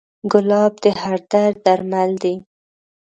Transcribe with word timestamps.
ګلاب 0.31 0.73
د 0.83 0.85
هر 1.01 1.19
درد 1.31 1.57
درمل 1.65 2.11
دی. 2.23 2.35